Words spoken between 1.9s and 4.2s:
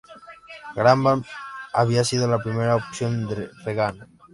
sido la primera opción de Reagan.